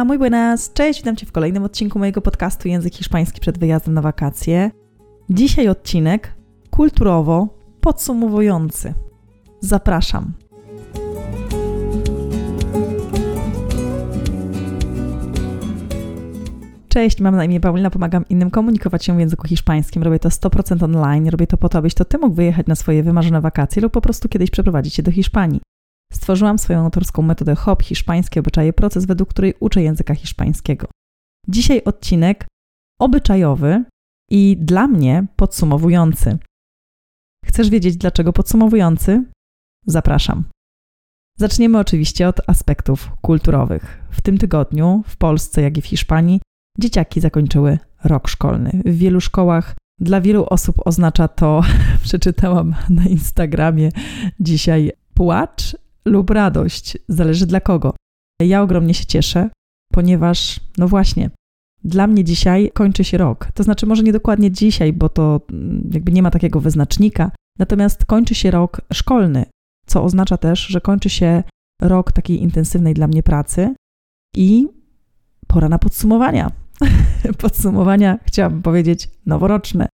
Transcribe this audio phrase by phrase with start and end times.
[0.00, 3.94] Hola, muy buenas, cześć, witam Cię w kolejnym odcinku mojego podcastu Język Hiszpański przed wyjazdem
[3.94, 4.70] na wakacje.
[5.30, 6.34] Dzisiaj odcinek
[6.70, 7.48] kulturowo
[7.80, 8.94] podsumowujący.
[9.60, 10.32] Zapraszam.
[16.88, 20.02] Cześć, mam na imię Paulina, pomagam innym komunikować się w języku hiszpańskim.
[20.02, 23.02] Robię to 100% online, robię to po to, abyś to Ty mógł wyjechać na swoje
[23.02, 25.60] wymarzone wakacje lub po prostu kiedyś przeprowadzić się do Hiszpanii.
[26.12, 30.88] Stworzyłam swoją autorską metodę HOP, hiszpańskie obyczaje, proces, według której uczę języka hiszpańskiego.
[31.48, 32.46] Dzisiaj odcinek
[33.00, 33.84] obyczajowy
[34.30, 36.38] i dla mnie podsumowujący.
[37.44, 39.24] Chcesz wiedzieć, dlaczego podsumowujący?
[39.86, 40.44] Zapraszam.
[41.38, 44.02] Zaczniemy oczywiście od aspektów kulturowych.
[44.10, 46.40] W tym tygodniu w Polsce, jak i w Hiszpanii,
[46.78, 48.70] dzieciaki zakończyły rok szkolny.
[48.84, 51.62] W wielu szkołach dla wielu osób oznacza to,
[52.02, 53.88] przeczytałam na Instagramie
[54.40, 57.94] dzisiaj, płacz lub radość, zależy dla kogo.
[58.42, 59.50] Ja ogromnie się cieszę,
[59.92, 61.30] ponieważ, no właśnie,
[61.84, 63.48] dla mnie dzisiaj kończy się rok.
[63.54, 68.04] To znaczy, może nie dokładnie dzisiaj, bo to mm, jakby nie ma takiego wyznacznika, natomiast
[68.04, 69.46] kończy się rok szkolny,
[69.86, 71.42] co oznacza też, że kończy się
[71.82, 73.74] rok takiej intensywnej dla mnie pracy
[74.36, 74.68] i
[75.46, 76.50] pora na podsumowania.
[77.38, 79.88] podsumowania, chciałabym powiedzieć, noworoczne.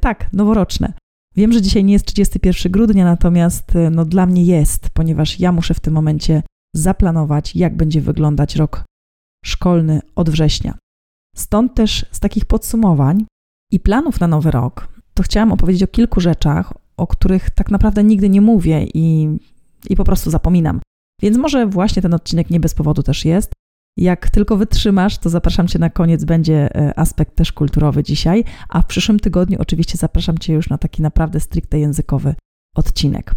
[0.00, 0.92] Tak, noworoczne.
[1.36, 5.52] Wiem, że dzisiaj nie jest 31 grudnia, natomiast y, no, dla mnie jest, ponieważ ja
[5.52, 6.42] muszę w tym momencie
[6.76, 8.84] zaplanować, jak będzie wyglądać rok
[9.44, 10.78] szkolny od września.
[11.36, 13.24] Stąd też z takich podsumowań
[13.72, 18.04] i planów na nowy rok, to chciałam opowiedzieć o kilku rzeczach, o których tak naprawdę
[18.04, 19.28] nigdy nie mówię i,
[19.90, 20.80] i po prostu zapominam.
[21.22, 23.52] Więc może właśnie ten odcinek nie bez powodu też jest,
[23.98, 28.82] jak tylko wytrzymasz, to zapraszam Cię na koniec, będzie e, aspekt też kulturowy dzisiaj, a
[28.82, 32.34] w przyszłym tygodniu oczywiście zapraszam Cię już na taki naprawdę stricte językowy
[32.76, 33.34] odcinek.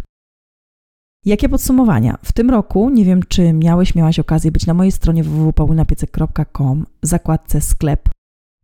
[1.24, 2.18] Jakie podsumowania?
[2.24, 7.06] W tym roku, nie wiem czy miałeś, miałaś okazję być na mojej stronie www.paulinapiecek.com w
[7.06, 8.08] zakładce sklep,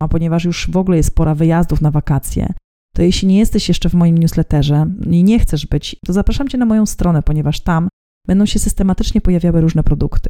[0.01, 2.53] a ponieważ już w ogóle jest pora wyjazdów na wakacje,
[2.95, 6.57] to jeśli nie jesteś jeszcze w moim newsletterze i nie chcesz być, to zapraszam Cię
[6.57, 7.87] na moją stronę, ponieważ tam
[8.27, 10.29] będą się systematycznie pojawiały różne produkty.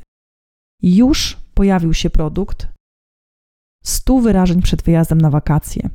[0.81, 2.67] Już pojawił się produkt
[3.83, 5.89] 100 wyrażeń przed wyjazdem na wakacje.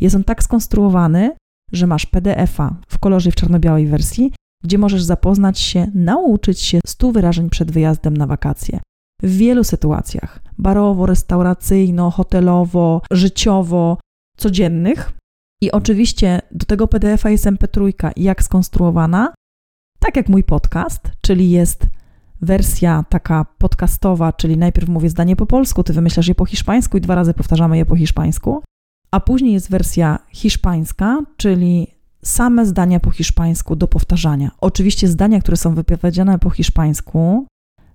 [0.00, 1.36] Jest on tak skonstruowany,
[1.72, 4.32] że masz PDF-a w kolorze w czarno-białej wersji,
[4.64, 8.80] gdzie możesz zapoznać się, nauczyć się 100 wyrażeń przed wyjazdem na wakacje.
[9.22, 13.98] W wielu sytuacjach barowo, restauracyjno, hotelowo, życiowo,
[14.36, 15.12] codziennych.
[15.62, 19.34] I oczywiście do tego PDF-a jest MP3 jak skonstruowana,
[19.98, 21.86] tak jak mój podcast, czyli jest
[22.42, 27.00] wersja taka podcastowa, czyli najpierw mówię zdanie po polsku, ty wymyślasz je po hiszpańsku i
[27.00, 28.62] dwa razy powtarzamy je po hiszpańsku,
[29.10, 31.86] a później jest wersja hiszpańska, czyli
[32.24, 34.50] same zdania po hiszpańsku do powtarzania.
[34.60, 37.46] Oczywiście zdania, które są wypowiedziane po hiszpańsku,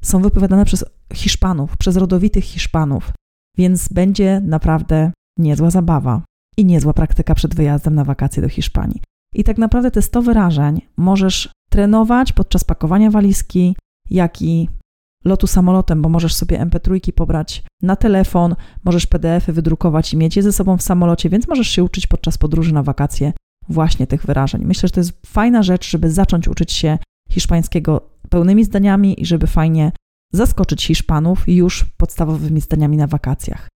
[0.01, 3.12] są wypowiadane przez Hiszpanów, przez rodowitych Hiszpanów,
[3.57, 6.22] więc będzie naprawdę niezła zabawa
[6.57, 9.01] i niezła praktyka przed wyjazdem na wakacje do Hiszpanii.
[9.33, 13.75] I tak naprawdę te 100 wyrażeń możesz trenować podczas pakowania walizki,
[14.09, 14.69] jak i
[15.25, 20.43] lotu samolotem, bo możesz sobie MP3 pobrać na telefon, możesz PDF-y wydrukować i mieć je
[20.43, 23.33] ze sobą w samolocie, więc możesz się uczyć podczas podróży na wakacje
[23.69, 24.65] właśnie tych wyrażeń.
[24.65, 26.97] Myślę, że to jest fajna rzecz, żeby zacząć uczyć się
[27.29, 29.91] hiszpańskiego pełnymi zdaniami i żeby fajnie
[30.33, 33.67] zaskoczyć Hiszpanów już podstawowymi zdaniami na wakacjach.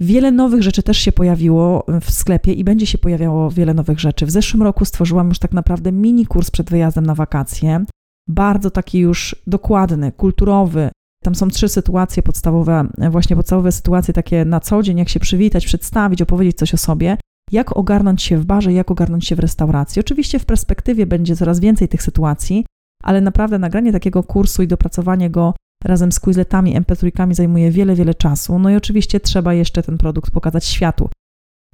[0.00, 4.26] Wiele nowych rzeczy też się pojawiło w sklepie i będzie się pojawiało wiele nowych rzeczy.
[4.26, 7.84] W zeszłym roku stworzyłam już tak naprawdę mini kurs przed wyjazdem na wakacje
[8.28, 10.90] bardzo taki już dokładny, kulturowy.
[11.22, 15.66] Tam są trzy sytuacje podstawowe, właśnie podstawowe sytuacje takie na co dzień, jak się przywitać,
[15.66, 17.16] przedstawić, opowiedzieć coś o sobie,
[17.52, 20.00] jak ogarnąć się w barze, jak ogarnąć się w restauracji.
[20.00, 22.66] Oczywiście w perspektywie będzie coraz więcej tych sytuacji,
[23.02, 25.54] ale naprawdę nagranie takiego kursu i dopracowanie go
[25.84, 28.58] razem z quizletami, mp3 zajmuje wiele, wiele czasu.
[28.58, 31.08] No i oczywiście trzeba jeszcze ten produkt pokazać światu.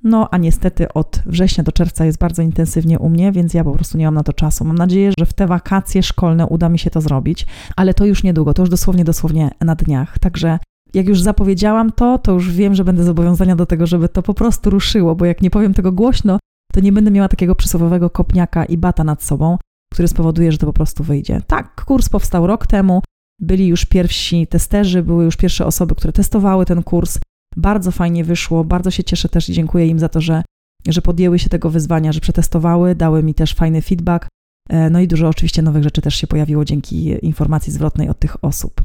[0.04, 3.72] No a niestety od września do czerwca jest bardzo intensywnie u mnie, więc ja po
[3.72, 4.64] prostu nie mam na to czasu.
[4.64, 7.46] Mam nadzieję, że w te wakacje szkolne uda mi się to zrobić,
[7.76, 10.18] ale to już niedługo, to już dosłownie, dosłownie na dniach.
[10.18, 10.58] Także
[10.94, 14.34] jak już zapowiedziałam to, to już wiem, że będę zobowiązana do tego, żeby to po
[14.34, 16.38] prostu ruszyło, bo jak nie powiem tego głośno,
[16.72, 19.58] to nie będę miała takiego przysłowiowego kopniaka i bata nad sobą,
[19.92, 21.40] który spowoduje, że to po prostu wyjdzie.
[21.46, 23.02] Tak, kurs powstał rok temu,
[23.40, 27.18] byli już pierwsi testerzy, były już pierwsze osoby, które testowały ten kurs.
[27.56, 30.42] Bardzo fajnie wyszło, bardzo się cieszę też i dziękuję im za to, że,
[30.88, 34.28] że podjęły się tego wyzwania, że przetestowały, dały mi też fajny feedback.
[34.68, 38.44] E, no i dużo oczywiście nowych rzeczy też się pojawiło dzięki informacji zwrotnej od tych
[38.44, 38.82] osób.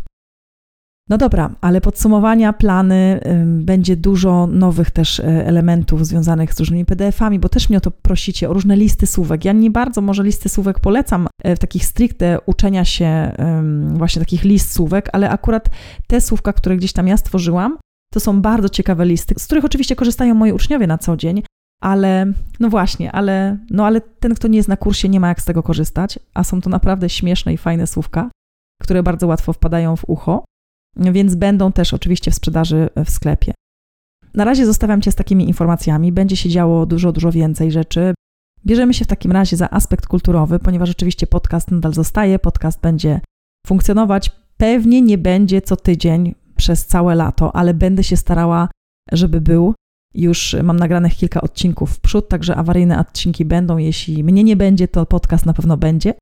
[1.10, 7.40] No dobra, ale podsumowania, plany, będzie dużo nowych też e, elementów związanych z różnymi PDF-ami,
[7.40, 9.46] bo też mnie o to prosicie, o różne listy słówek.
[9.46, 13.32] Ja nie bardzo może listy słówek polecam e, w takich stricte uczenia się
[13.94, 15.70] właśnie takich list słówek, ale akurat
[16.08, 17.78] te słówka, które gdzieś tam ja stworzyłam,
[18.18, 21.44] to są bardzo ciekawe listy, z których oczywiście korzystają moi uczniowie na co dzień,
[21.82, 25.42] ale no właśnie, ale, no ale ten, kto nie jest na kursie, nie ma jak
[25.42, 28.30] z tego korzystać, a są to naprawdę śmieszne i fajne słówka,
[28.82, 30.44] które bardzo łatwo wpadają w ucho
[30.96, 33.54] więc będą też oczywiście w sprzedaży w sklepie.
[34.34, 36.12] Na razie zostawiam Cię z takimi informacjami.
[36.12, 38.14] Będzie się działo dużo, dużo więcej rzeczy.
[38.66, 43.22] Bierzemy się w takim razie za aspekt kulturowy, ponieważ oczywiście podcast nadal zostaje, podcast będzie
[43.68, 44.32] funkcjonować.
[44.58, 48.70] Pewnie nie będzie co tydzień przez całe lato, ale będę się starała,
[49.12, 49.74] żeby był.
[50.14, 53.78] Już mam nagranych kilka odcinków w przód, także awaryjne odcinki będą.
[53.78, 56.14] Jeśli mnie nie będzie, to podcast na pewno będzie.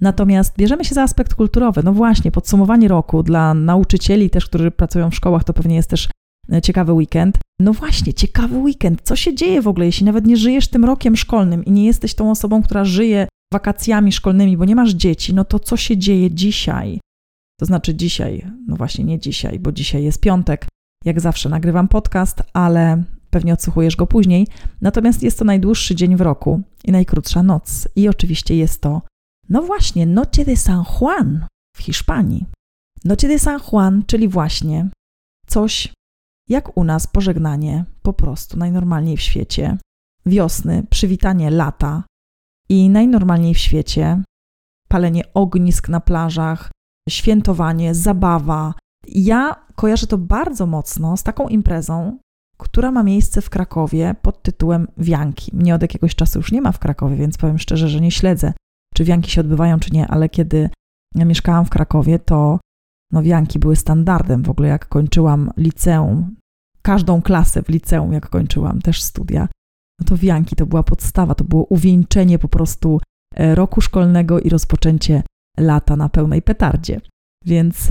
[0.00, 1.82] Natomiast bierzemy się za aspekt kulturowy.
[1.84, 6.08] No właśnie, podsumowanie roku dla nauczycieli też, którzy pracują w szkołach, to pewnie jest też
[6.52, 7.38] e, ciekawy weekend.
[7.60, 9.00] No właśnie, ciekawy weekend.
[9.02, 12.14] Co się dzieje w ogóle, jeśli nawet nie żyjesz tym rokiem szkolnym i nie jesteś
[12.14, 16.30] tą osobą, która żyje wakacjami szkolnymi, bo nie masz dzieci, no to co się dzieje
[16.30, 17.00] dzisiaj?
[17.60, 20.66] To znaczy dzisiaj, no właśnie nie dzisiaj, bo dzisiaj jest piątek.
[21.04, 24.46] Jak zawsze nagrywam podcast, ale pewnie odsłuchujesz go później.
[24.80, 27.88] Natomiast jest to najdłuższy dzień w roku i najkrótsza noc.
[27.96, 29.02] I oczywiście jest to
[29.48, 31.46] no właśnie, Noche de San Juan
[31.76, 32.46] w Hiszpanii.
[33.04, 34.88] Noche de San Juan, czyli właśnie
[35.46, 35.92] coś
[36.48, 39.76] jak u nas pożegnanie po prostu najnormalniej w świecie
[40.26, 42.04] wiosny, przywitanie lata
[42.68, 44.22] i najnormalniej w świecie
[44.88, 46.70] palenie ognisk na plażach,
[47.10, 48.74] świętowanie, zabawa.
[49.08, 52.18] Ja kojarzę to bardzo mocno z taką imprezą,
[52.58, 55.56] która ma miejsce w Krakowie pod tytułem Wianki.
[55.56, 58.52] Mnie od jakiegoś czasu już nie ma w Krakowie, więc powiem szczerze, że nie śledzę
[58.94, 60.70] czy wianki się odbywają, czy nie, ale kiedy
[61.14, 62.60] ja mieszkałam w Krakowie, to
[63.12, 64.42] no, wianki były standardem.
[64.42, 66.36] W ogóle jak kończyłam liceum,
[66.82, 69.48] każdą klasę w liceum, jak kończyłam też studia,
[70.00, 73.00] no to wianki to była podstawa, to było uwieńczenie po prostu
[73.34, 75.22] e, roku szkolnego i rozpoczęcie
[75.58, 77.00] lata na pełnej petardzie.
[77.46, 77.88] Więc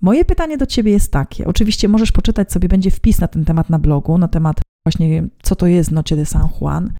[0.00, 1.46] moje pytanie do Ciebie jest takie.
[1.46, 5.56] Oczywiście możesz poczytać sobie, będzie wpis na ten temat na blogu, na temat właśnie co
[5.56, 6.92] to jest Noche de San Juan,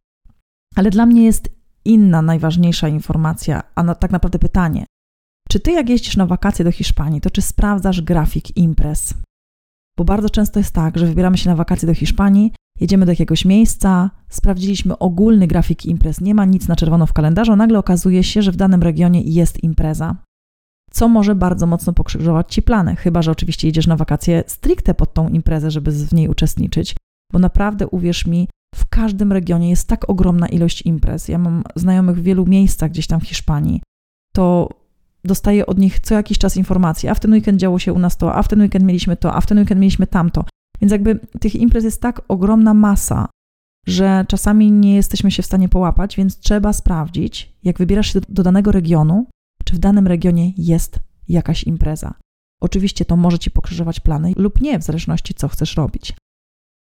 [0.76, 1.48] ale dla mnie jest
[1.84, 4.86] inna najważniejsza informacja, a na, tak naprawdę pytanie.
[5.48, 9.14] Czy ty, jak jeździsz na wakacje do Hiszpanii, to czy sprawdzasz grafik imprez?
[10.00, 13.44] Bo bardzo często jest tak, że wybieramy się na wakacje do Hiszpanii, jedziemy do jakiegoś
[13.44, 18.42] miejsca, sprawdziliśmy ogólny grafik imprez, nie ma nic na czerwono w kalendarzu, nagle okazuje się,
[18.42, 20.16] że w danym regionie jest impreza.
[20.90, 25.14] Co może bardzo mocno pokrzyżować ci plany, chyba że oczywiście jedziesz na wakacje stricte pod
[25.14, 26.96] tą imprezę, żeby w niej uczestniczyć.
[27.32, 31.28] Bo naprawdę uwierz mi, w każdym regionie jest tak ogromna ilość imprez.
[31.28, 33.82] Ja mam znajomych w wielu miejscach gdzieś tam w Hiszpanii.
[34.34, 34.68] To
[35.24, 38.16] dostaję od nich co jakiś czas informacje, a w ten weekend działo się u nas
[38.16, 40.44] to, a w ten weekend mieliśmy to, a w ten weekend mieliśmy tamto.
[40.80, 43.28] Więc jakby tych imprez jest tak ogromna masa,
[43.86, 48.26] że czasami nie jesteśmy się w stanie połapać, więc trzeba sprawdzić, jak wybierasz się do,
[48.28, 49.26] do danego regionu,
[49.64, 52.14] czy w danym regionie jest jakaś impreza.
[52.62, 56.14] Oczywiście to może ci pokrzyżować plany lub nie, w zależności co chcesz robić.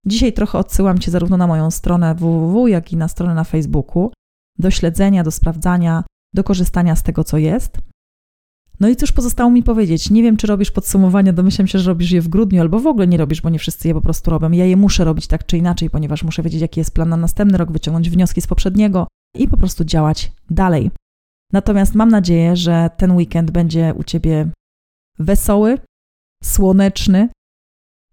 [0.06, 4.12] Dzisiaj trochę odsyłam Cię zarówno na moją stronę www, jak i na stronę na Facebooku
[4.59, 6.03] do śledzenia, do sprawdzania,
[6.33, 7.77] do korzystania z tego, co jest.
[8.79, 10.09] No i cóż pozostało mi powiedzieć?
[10.09, 13.07] Nie wiem, czy robisz podsumowania, domyślam się, że robisz je w grudniu, albo w ogóle
[13.07, 14.51] nie robisz, bo nie wszyscy je po prostu robią.
[14.51, 17.57] Ja je muszę robić tak czy inaczej, ponieważ muszę wiedzieć, jaki jest plan na następny
[17.57, 19.07] rok, wyciągnąć wnioski z poprzedniego
[19.38, 20.91] i po prostu działać dalej.
[21.53, 24.49] Natomiast mam nadzieję, że ten weekend będzie u Ciebie
[25.19, 25.78] wesoły,
[26.44, 27.30] słoneczny,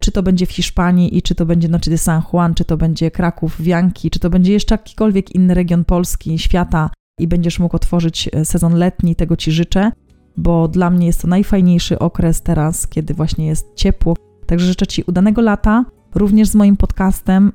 [0.01, 2.77] czy to będzie w Hiszpanii i czy to będzie Noche de San Juan, czy to
[2.77, 7.77] będzie Kraków, Wianki, czy to będzie jeszcze jakikolwiek inny region Polski, świata i będziesz mógł
[7.77, 9.93] otworzyć e, sezon letni, tego Ci życzę,
[10.37, 14.17] bo dla mnie jest to najfajniejszy okres teraz, kiedy właśnie jest ciepło.
[14.47, 17.53] Także życzę Ci udanego lata, również z moim podcastem,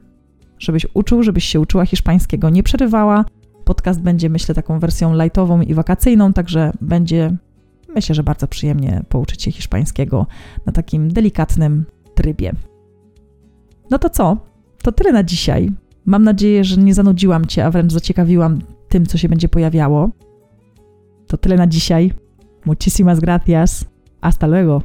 [0.59, 3.25] żebyś uczył, żebyś się uczyła hiszpańskiego, nie przerywała.
[3.63, 7.38] Podcast będzie, myślę, taką wersją lightową i wakacyjną, także będzie,
[7.95, 10.27] myślę, że bardzo przyjemnie pouczyć się hiszpańskiego
[10.65, 12.53] na takim delikatnym trybie.
[13.91, 14.38] No to co?
[14.83, 15.71] To tyle na dzisiaj.
[16.05, 18.59] Mam nadzieję, że nie zanudziłam Cię, a wręcz zaciekawiłam
[18.89, 20.09] tym, co się będzie pojawiało.
[21.27, 22.13] To tyle na dzisiaj.
[22.63, 23.89] Muchísimas gracias.
[24.22, 24.84] Hasta luego.